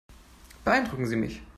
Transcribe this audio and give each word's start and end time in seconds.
Beeindrucken 0.65 1.05
Sie 1.05 1.15
mich. 1.15 1.43